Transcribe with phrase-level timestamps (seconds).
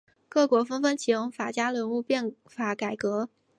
[0.27, 3.29] 各国纷纷启用法家人物变法改革。